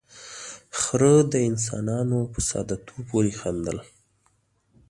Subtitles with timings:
[0.79, 3.77] ،خره د انسانانو په ساده توب پورې خندل.